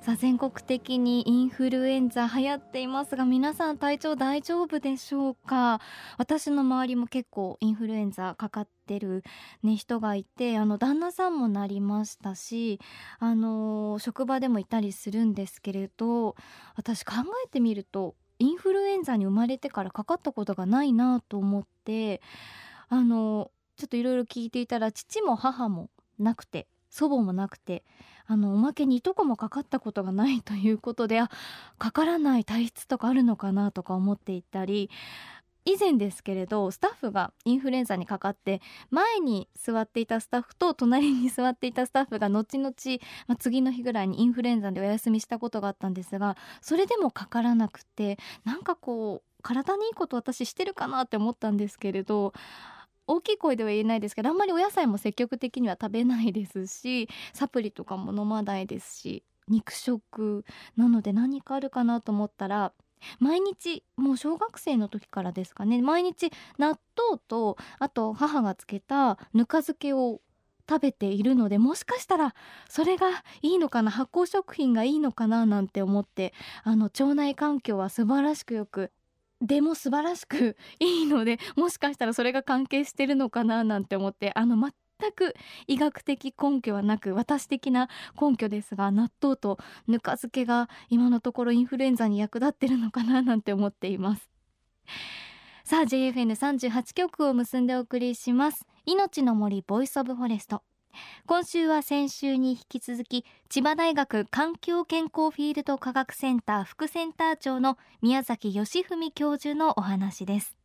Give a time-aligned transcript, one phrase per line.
[0.00, 5.78] さあ全国的にインフルエンザ流行っていますが皆さん体調大丈夫でしょうか？
[6.16, 9.22] 私の周りも結構インフルエンザかかってる、
[9.62, 12.80] ね、人がいてあの旦那さんもなりましたし
[13.18, 16.34] あの職場でもいたりするんですけれど
[16.76, 22.22] 私考えてみるとインフルエンザに生まれてからかかったことがないなと思って
[22.88, 27.84] あのちょっといろいろ聞いていたら父も母もなくて祖母もなくて
[28.30, 31.28] あのおまけにいとこもかかったことがないということであ
[31.78, 34.88] かからない体質とかあるのかなとか思っていたり
[35.64, 42.72] 以前ですけれどスタッフがインフルエンザにかかって前に座っていたスタッフと隣に座っていたスタッフが後々、
[43.26, 52.32] まあ、次の日ぐらいにインフルエンザでお休みしたことがあったんですがそれでもかからなくてなんかこう体にいいこと私してるかなって思ったんですけれど
[53.10, 60.44] 大きい声では言えないですけどあんまりお野菜も積極的には食べないですしサプリとかも飲まないですし肉食
[60.76, 62.72] なので何かあるかなと思ったら
[63.18, 70.20] 毎日もう小学生の時からですかね毎日納豆とあと母がつけたぬか漬けを
[70.68, 72.34] 食べているのでもしかしたら
[72.68, 73.08] それが
[73.42, 78.92] いいのかな発酵食品がいいのかななんて思ってあの腸内環境は素晴らしくよく
[79.40, 85.34] でも素晴らしくいいので もしかしたらそれが関係してるのかななんて思ってあの全く
[85.66, 87.88] 医学的根拠はなく私的な
[88.20, 94.30] 根拠ですが納豆とぬか漬けが今のところインフルエンザに役立ってるのかななんて思っています。
[95.64, 98.66] さあ JFN38 局を結んでお送りします。
[98.86, 100.62] 命の森 Voice of Forest。
[101.26, 110.56] 今週は先週に引き続き千葉大学環境健康フィールド科学センター副センター長の宮崎義文教授のお話です。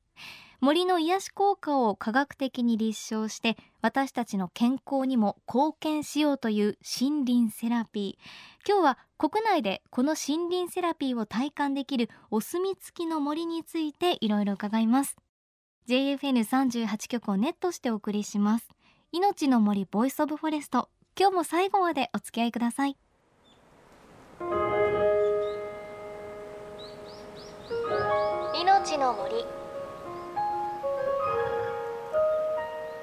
[0.62, 8.68] 森の癒し効果を科学的に立証して私たちの健康にも貢献しようという森林セラピー。
[8.68, 15.16] 今日は国内でこの森林セラピーを体感できるお墨付きの森についていろいろ伺います。
[15.88, 18.75] JFN38 局をネットしてお送りします。
[19.12, 20.90] 命の森ボイスオブフォレスト。
[21.18, 22.98] 今日も最後までお付き合いください。
[28.60, 29.46] 命の森。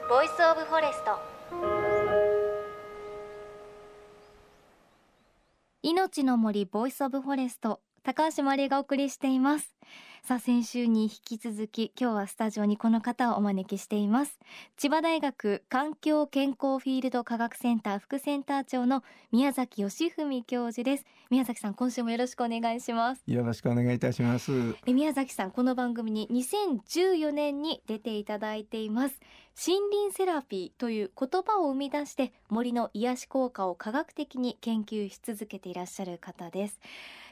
[0.08, 1.18] Voice of Forest。
[5.82, 9.76] 命の森 Voice of Forest 高橋真理がお送りしています。
[10.24, 14.40] さあ先週に引き続き今日はスタジオにこの方をお招きしています。
[14.76, 21.04] 千葉大学環境健康フィールド科学センター副センター長の宮崎義文教授です。
[21.30, 23.22] 宮崎さん今週もよろしくお願いします。
[23.24, 24.52] よろしくお願いいたします。
[24.84, 29.20] え宮崎さんこの番組に2014年に出ていただいています。
[29.54, 36.80] 森林セラピーという言葉を生み出して森の癒し効果を科学的に研究し続けていらっしゃる方です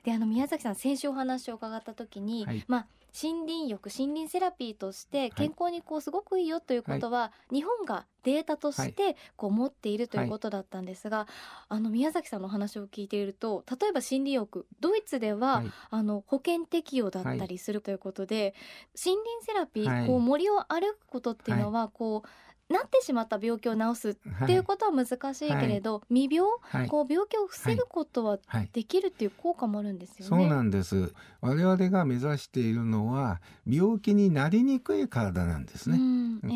[0.05, 11.27] であの宮崎さん先週お話を伺った時に、はい、まあ森林浴森林セラピーとして健康にこうすごくいいよということは、はい、日本がデータとしてこう持っているということだったんですが、はい、
[11.71, 18.55] あの宮崎さんの話を聞いていると例えば森林浴ドイツでは、はい、あの保険適用だったりするということで、
[19.05, 22.29] 森林セラピー、こう森を歩くことっていうのはこう
[22.71, 28.39] なってしまった病気を治すっていうことは難しいけれど、はい、未病、はい、こう病気を防ぐことは
[28.73, 30.25] できるっていう効果もあるんですよね。
[30.29, 31.13] そうなんです。
[31.41, 35.99] 我々が目指しているのは病気になりにくい体なんですね。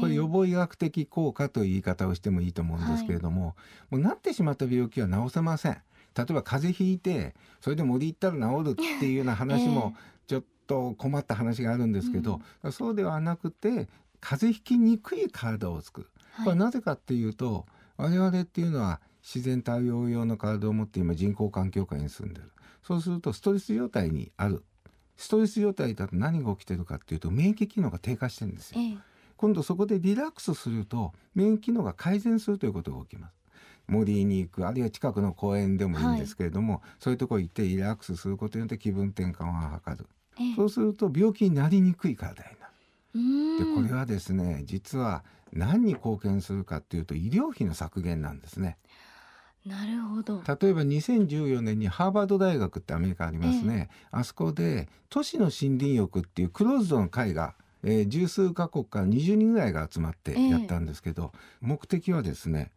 [0.01, 3.55] これ予防医学的効果という言い方をしてもいいと思うんですけれども、はい、
[3.97, 5.83] もうなってしまった病気は治せません。
[6.17, 9.95] 例えば風邪ひいてそれで森行ったら治るっていうような話も
[10.27, 13.89] ちょっと困った話があるんですけど、うん、そうではなくて
[14.25, 16.11] 風邪ひきにくい体を作る、
[16.45, 17.67] これなぜかっていうと
[17.99, 22.51] 我々っていうのは自然対応用の体を持って今人工環境下に住んでる。
[22.83, 24.65] そうするとストレス状態にある。
[25.17, 28.99] ストレス状態だと何が起きてるかっていうと免疫機能が低下してるんですよ、ええ、
[29.37, 33.35] 今度そこでリラックスすると免疫機能が改善するということが起きます。
[33.87, 40.09] 森に行くあるいは近くの公園でもいいんですけれども、はい、そういうとこ行ってリラックスすることによって気分転換を図る、
[40.41, 42.64] え、そうすると病気になりにくい体になる
[43.15, 48.77] でこれはですね実は何に貢献するかっていうと医療費の削減なんですね。
[49.65, 50.43] なるほど。
[50.47, 62.73] 例えば2014年にハーバード大学ってアメリカありますね、えあそこで都市の森林浴っていうクローズドの会が、えー、十数カ国から20人ぐらいが集まってやったんですけど、え、目的はですね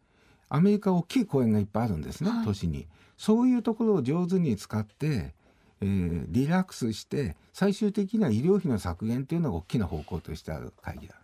[0.48, 2.86] アメリカ大きい公園がいっぱいあるんですね、はい、都市に。
[3.18, 5.34] そういうところを上手に使って
[5.80, 11.14] えー、リラックスして最終的には医療費の削減というのが大きな方向としてある会議だ。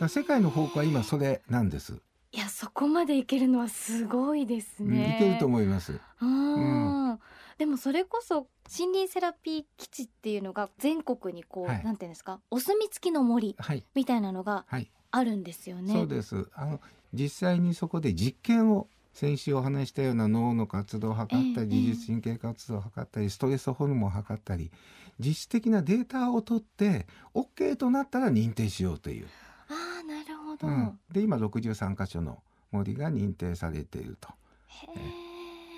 [0.00, 2.00] だ世界の方向は今それなんです。
[2.32, 5.16] いやそこまでいけるのはすごいですね。
[5.16, 5.98] いけると思います。
[6.20, 7.18] うん、
[7.56, 8.48] でもそれこそ
[8.78, 12.40] 森林セラピー基地っていうのが全国にこう、はい、なんていうんですか？
[12.50, 13.56] お墨付きの森
[13.94, 14.66] みたいなのが
[15.10, 15.94] あるんですよね。
[15.94, 16.80] はい、そうですあの
[17.14, 24.70] 実際にそこで実験を先週お話したような脳の活動を測ったり、自律神経活動を測ったりストレスホルモンを測ったり
[25.18, 29.26] 実質的なデータを取って OK となったら認定しようという。
[29.70, 34.28] あなるほど、うん、で今63箇所の森が認定されていると。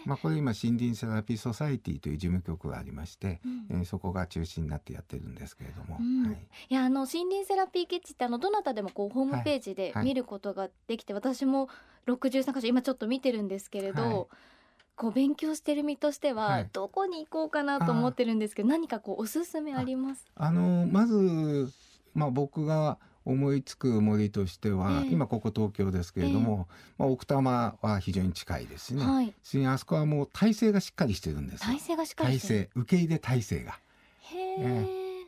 [0.04, 3.40] まあ、これ今森林セラピーソサイティという事務局がありまして、
[3.70, 11.68] うん、えー、そこが中心になってやってるんですけれども、うん、はい、いやあの森林セラピー基地ってあのどなたでもこうホームページで見ることができて、はいはい、私も
[12.06, 14.26] 63箇所今ちょっと見てるんですけれど、はい、
[14.96, 21.68] こう勉強してる身としてはどこに行こうかなと思ってるんですけど、何かこうおすすめありますあのまず、
[22.14, 22.98] まあ、僕が
[23.28, 29.34] 思いつく森としては、えー、今ここ東京ですけれども、えー、まあ、奥多摩は非常に近いですね、はい、
[29.66, 31.62] あそこはもう体制がしっかりしてるんです。
[31.62, 32.70] 体制がしっかりしてる。
[32.74, 33.78] 受け入れ体制が。
[34.22, 34.64] へえ。
[34.64, 34.86] ー、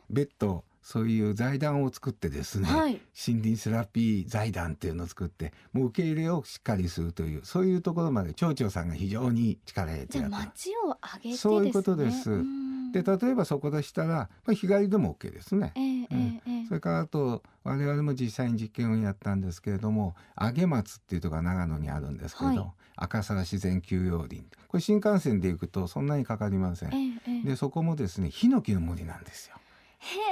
[0.09, 12.43] 別途そういう財団を作ってですね、はい、森林セラピー財団っていうのを作ってもう受け入れをしっかりするというそういうところまで町長さんが非常に力入れてやって町を挙げて、ね、そういうことです。
[12.91, 15.71] で例えばそこでしたら、まあ、日帰りでも OK ですね。
[15.75, 22.63] えーうん、えー、それからあと我々も実際に実験をやったんですけれども上松っていうところが長野にあるんですけど、はい、
[22.95, 26.89] 赤沢自然休養林これ新幹線で行くとそんなにかかりません。
[26.93, 29.57] えー、でそこもですねヒノキの森なんですよ。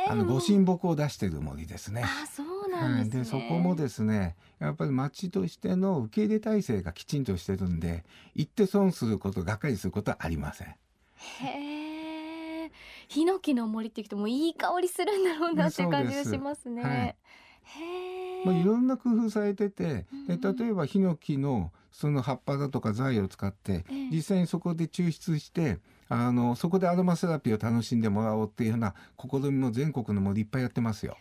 [0.08, 2.04] あのご神木を出している森ですね。
[2.06, 10.68] あそうなんです、ね、でそこもですねやっぱり町としての受け入れ体制がきちんとしてるんで行って損することがっかりすることはありません。
[10.70, 10.76] へ
[11.86, 11.89] え。
[13.10, 16.84] ヒノキの森って聞くともういい香りするんだろうなっていう感じがしますね。
[16.84, 17.16] はい、
[17.64, 31.18] へまあ、いろんな工夫されてて、うん、例えばヒノキのその葉っぱだとか材を使って、実際にそこで抽出してあのそこでアロマセラピーを楽しんでもらおうっていうような試みも全国の森いっぱいやってますよ。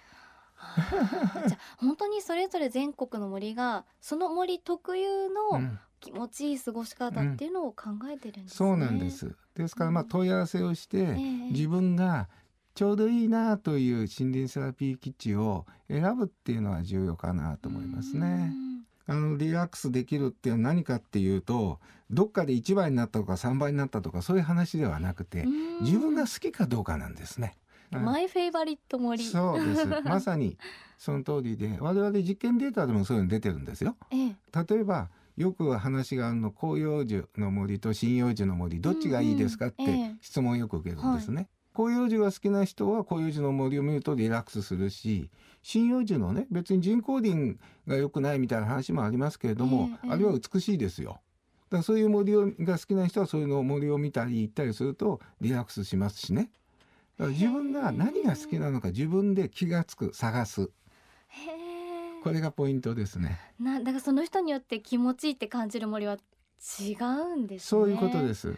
[1.49, 5.61] じゃ本当にそれぞれ全国の森がその森特有の
[6.01, 8.69] 気持ちいい過ごし方っていうのを考えてるんです、ね。
[8.71, 9.35] うん、そうなんです。
[9.55, 11.17] ですからまあ問い合わせをして、
[11.51, 12.29] 自分が
[12.75, 18.53] ちょうどいいなという森林セラピー基地を選ぶっていうのは重要かなと思いますね。
[19.09, 21.81] あのリラックスできるっていうのは何かっていうと
[22.11, 25.45] どっかで1倍になったとか3倍になったとかそういう話ではなくて
[25.81, 27.57] 自分が好きかどうかなんですね。
[27.91, 29.87] マイフェイバリット森そうです。
[30.05, 30.59] まさに
[30.99, 33.97] その通りで我々実験データでもそういうの出てるんですよ。
[34.11, 34.37] ええ、
[34.69, 35.09] 例えば
[35.39, 41.49] よく話があるの広葉樹の森と針葉樹の森どっちがいいですかって質問をよく受けるんですね。
[41.77, 45.31] 広葉樹が好きな人は広葉樹の森を見るとリラックスするし
[45.65, 47.57] 針葉樹のね別に人工林
[47.87, 51.21] が良くないみたいな話もありますけれども、あれは美しいですよ。
[51.71, 56.51] だからそういう森をが好きな人はそういうの森を見たり行ったりするとリラックスしますしね。
[57.17, 60.71] だから自分が何が好きなのか自分で気が付く探す。
[62.29, 63.39] これがポイントですね。
[63.59, 66.17] な、だからその人によって気持ちいいって感じる森は
[66.81, 68.55] 違うんです、ね、そういうことです。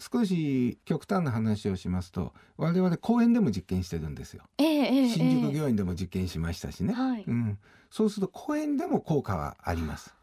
[0.00, 7.58] 少し極端な話をしますと我々公園でも実験してるんですよ、えーえー、新宿御苑でも実験しましたしね、はい、うん、
[7.90, 10.14] そうすると公園でも効果はあります。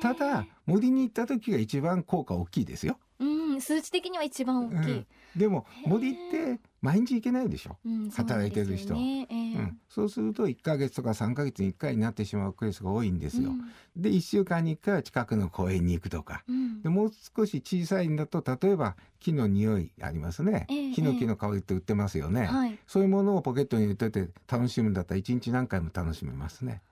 [0.00, 2.98] ただ森に行った時が一番効果大きいですよ。
[3.20, 5.06] うん数値的には一番大きい、うん、
[5.36, 9.34] でも森って毎日行けないでしょ、うん、働いてる人、ねえ。
[9.34, 13.60] ー、うん、そうすると1か月とか3か月に1回になってしまうケースが多いんですよ、うん、
[13.96, 16.44] で1週間に1回は近くの公園に行くとか、
[16.82, 26.82] でもう少し小さいんだと例えば木の匂いありますね、えー、ヒノキの香りって売ってますよね、はい、そういうものをポケットに入れてて楽しむんだったら1日何回も楽しめますね。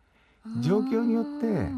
[0.61, 1.70] 状況によって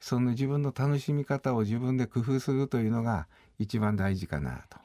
[0.00, 3.26] その自分の楽しみ方を自分で工夫するというのが
[3.58, 4.78] 一番大事かなと。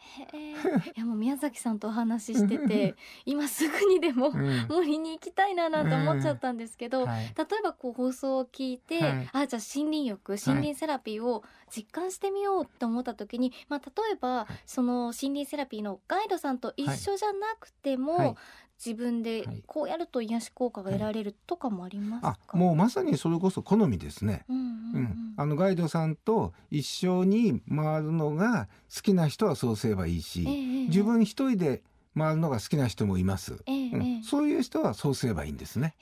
[0.68, 2.96] いやもう宮崎さんとお話ししてて
[3.26, 4.32] 今すぐにでも
[4.70, 7.08] 森に行きたいななんて思っちゃったんですけど、うん。
[7.08, 11.44] はい、例えばこう放送を聞いて、はい、あじゃあ森林浴森林セラピーを
[11.76, 18.38] 実感してみようと思った時に、まあ、例えばその森林セラピーのガイドさんと一緒じゃなくても、
[18.84, 24.76] 自分でこうやると癒し効果が得られるとかもありますか、はい、あもうまさにそれこそ好みですね、うんうんうん。
[24.96, 30.55] うん、あのガイドさんと一緒に回るのが好きな人はそうすればいいし、えー、
[30.88, 31.84] 自分一人で
[32.18, 35.96] 回るのが好きな人もいます、えーうん、そういう人はそうすればいいんですね。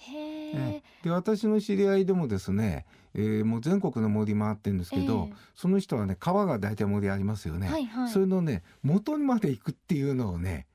[0.56, 0.82] え。
[1.04, 10.68] で私の知り合いでもですね、えー、もう全国の森回ってるんですけど、えー、その人はね川が大体森ありますよね、はいはい、それのね元にまで行くっていうのをね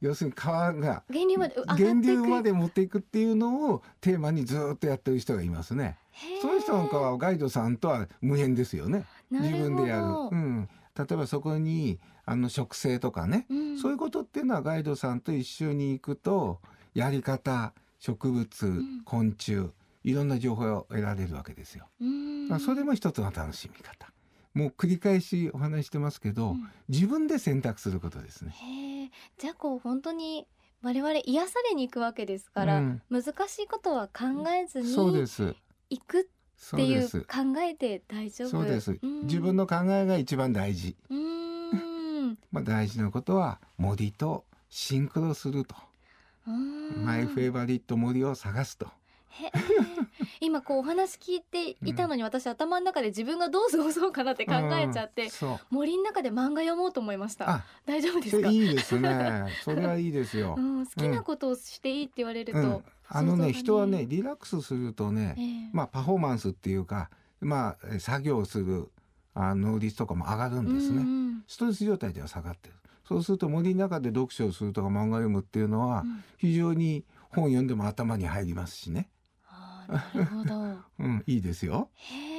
[0.00, 5.96] 要するに川が源流まで源流まで持っていくっていうのをテーマにずっとやってる人がいますね。
[6.40, 9.04] その人なんかはガイドさんとは無縁ですよね。
[9.30, 10.02] 自分でやる。
[10.30, 10.68] うん。
[10.96, 16.60] 例えばそこにあの植生とかね、うん、そういうことっていうのはガイドさんと一緒に行くと
[16.94, 19.70] やり方植物、うん、昆虫
[20.02, 21.88] いろんな情報を得られるわけですよ。
[22.48, 24.12] まあ、それも一つの楽しみ方。
[24.54, 29.10] もう繰り返しお話してますけど、うん、自分で選択することですね。
[29.36, 30.46] じゃあこう本当に
[30.82, 34.94] 我々癒されに行くわけですから、うん、難しいことは考えずに
[35.90, 36.24] 行くっ
[36.74, 38.48] ていう考えて大丈夫？
[38.48, 40.96] そうです、うん、自分の考えが一番大事。
[42.52, 45.74] まあ大事なことは森とシンクロすると。
[47.04, 48.86] マイフェイバリット森を探すと。
[50.40, 55.28] 今こうお話聞いていたのに、私頭の中で自分がどう過ごそうかなって考えちゃって、
[55.70, 57.64] 森の中で漫画読もうと思いました。
[57.84, 58.48] 大丈夫ですか？
[58.48, 59.46] いいですね。
[59.62, 67.10] それはいいですよ、 うん、好きなことをしていいって言われると、うん、あのね人はねリラックスするとね、えー、まあパフォーマンスっていうか
[67.40, 68.90] まあ作業する
[69.34, 72.74] あ能率とかも上がるんですね、うんうん、ストレス状態では下がってる。
[73.06, 76.04] そうすると森の中で読書をするとか漫画読むっていうのは
[76.38, 79.08] 非常に本読んでも頭に入りますしね、
[79.88, 80.76] なるほど。
[80.98, 81.90] うん、いいですよ。
[81.94, 82.35] へえ。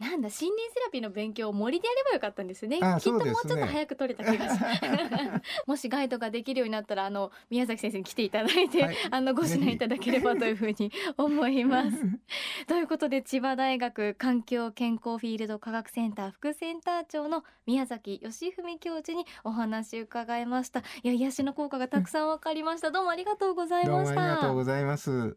[0.00, 2.78] なんだ森林セラピーの勉強を森でやればよかったんですね。
[2.78, 4.82] きっともうちょっと早く取れた気がします。
[5.66, 11.98] もしガイドができるようになったらあの宮崎先生に来ていただいて、はい、あのご指南いただければというふうに思います。
[12.66, 20.80] ということで千葉大学環境健康フィールド科学センター副センター長の宮崎義文教授にお話伺いました。
[21.02, 22.90] いや癒しの効果がたくさんわかりました。
[22.90, 24.22] どうもありがとうございました。
[24.22, 25.36] ありがとうございます。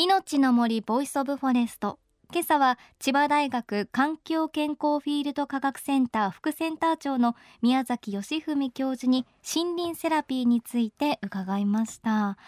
[0.00, 1.98] 命の森 Voice of Forest。
[2.32, 12.38] 今朝は千葉大学環境健康フィールド科学センター副センター長の宮崎義文教授に森林セラピーについて伺いました、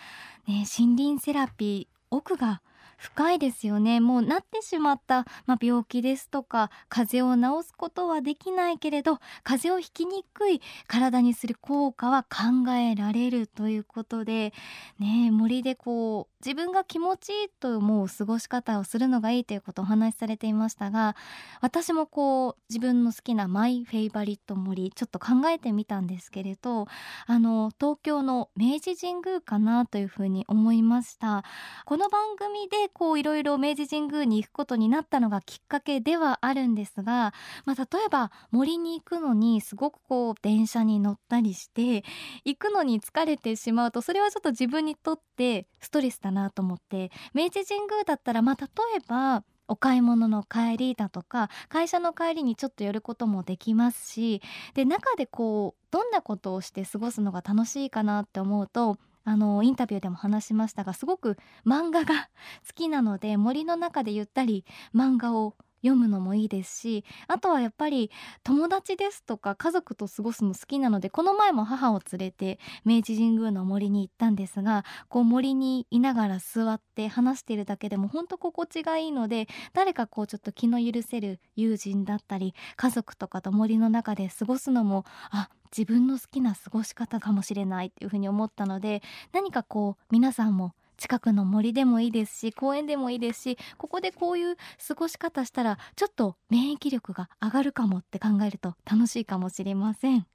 [0.47, 2.63] ね、森林セラピー奥が
[3.01, 3.99] 深いですよね。
[3.99, 14.53] もうなってしまった、まあ、病気ですとか風邪を治すことはできないけれど風邪をひきにくい体にする効果は考えられるということで
[14.99, 21.17] ね森でこう自分が気持ちいいと思う過ごし方をするのがいいということをお話しされていましたが
[21.63, 26.87] 私もこう自分の好きなマイフェイバリット森ちょっと考えてみたんですけれど
[27.27, 31.45] あの東京の明治神宮かなというふうに思いました。
[31.87, 37.33] この番組でこういろいろ明治神宮に行くことになったのがきっかけではあるんですが、
[37.65, 42.05] まあ、例えば森に行くのにすごくこう電車に乗ったりして
[42.45, 48.67] 行くのに疲れてしまうとそれはちょっと自分にとってストレスだなと思って明治神宮だったらまあ例
[48.97, 54.43] えばお買い物の帰りだとか会社の帰りにちょっと寄ることもできますし
[54.75, 58.99] で中でこうどんなことをして過ごすのが楽しいかなって思うと
[59.31, 62.29] あのインタビューでも話しましたがすごく漫画が
[62.67, 68.11] 好きなので森の中でゆったり漫画を読むのもいいですしあとはやっぱり
[68.45, 100.27] 友達ですとか家族と過ごすの好きなのでこの前も母を連れて明治神宮の森に行ったんですがこう森にいながら座って話しているだけでも本当心地がいいので誰かこうちょっと気の許せる友人だったり家族とかと森の中で過ごすのもあ自分の好きな過ごし方かもしれないっていうふうに思ったので何かこう皆さんも近くの森でもいいですし公園でもいいですしここでこういう過ごし方したらちょっと免疫力が上がるかもって考えると楽しいかもしれません。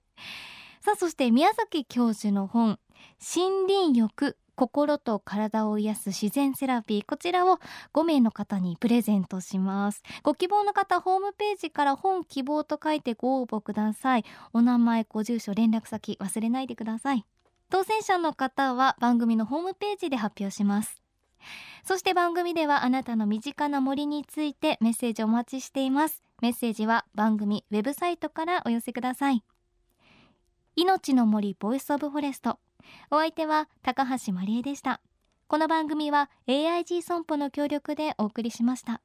[0.82, 2.80] さあそして宮崎教授の本
[3.20, 7.06] 森林浴心と体を癒す自然セラピー。
[7.06, 7.60] こちらを
[7.94, 10.02] 5名の方にプレゼントします。
[10.24, 14.26] ご希望の方ホームページから本希望と書いてご応募ください。
[14.54, 17.26] お名前ご住所連絡先忘れないでください。
[17.70, 21.02] 当選者の方は番組のホームページで発表します。
[21.84, 26.22] そして番組ではあなたの身近な森についてメッセージお待ちしています。
[26.42, 29.44] メッセージは番組ウェブサイトからお寄せください。
[30.76, 32.60] 命の森 Voice of Forest。
[33.12, 35.02] お相手は高橋万里恵でした。
[35.48, 39.02] この番組は AIG 損保の協力でお送りしました。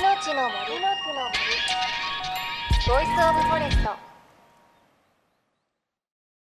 [0.00, 0.80] 命の森。
[0.80, 1.00] の森。
[2.88, 4.09] ボイスオブフォレスト。